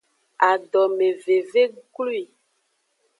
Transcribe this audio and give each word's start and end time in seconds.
Adomeveve 0.49 1.63
glwi. 1.93 2.23